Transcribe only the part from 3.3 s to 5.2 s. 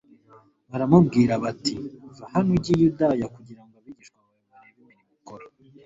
kugira ngo abigishwa bawe barebe imirimo